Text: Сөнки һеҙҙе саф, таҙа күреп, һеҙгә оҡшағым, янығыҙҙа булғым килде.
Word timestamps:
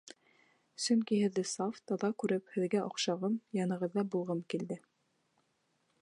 Сөнки 0.85 1.19
һеҙҙе 1.23 1.43
саф, 1.49 1.77
таҙа 1.91 2.11
күреп, 2.23 2.49
һеҙгә 2.55 2.83
оҡшағым, 2.87 3.39
янығыҙҙа 3.61 4.09
булғым 4.17 4.45
килде. 4.55 4.83